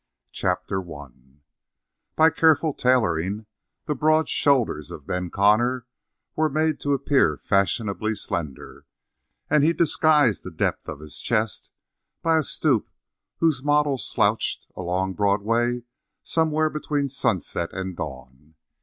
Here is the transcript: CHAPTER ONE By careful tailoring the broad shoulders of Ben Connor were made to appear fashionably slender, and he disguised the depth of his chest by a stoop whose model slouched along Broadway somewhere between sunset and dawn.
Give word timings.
CHAPTER 0.31 0.81
ONE 0.81 1.41
By 2.15 2.31
careful 2.31 2.73
tailoring 2.73 3.45
the 3.85 3.93
broad 3.93 4.27
shoulders 4.29 4.89
of 4.89 5.05
Ben 5.05 5.29
Connor 5.29 5.85
were 6.35 6.49
made 6.49 6.79
to 6.79 6.93
appear 6.93 7.37
fashionably 7.37 8.15
slender, 8.15 8.87
and 9.47 9.63
he 9.63 9.73
disguised 9.73 10.43
the 10.43 10.49
depth 10.49 10.89
of 10.89 11.01
his 11.01 11.19
chest 11.21 11.69
by 12.23 12.39
a 12.39 12.43
stoop 12.43 12.89
whose 13.37 13.63
model 13.63 13.99
slouched 13.99 14.65
along 14.75 15.13
Broadway 15.13 15.83
somewhere 16.23 16.71
between 16.71 17.07
sunset 17.07 17.71
and 17.71 17.95
dawn. 17.95 18.55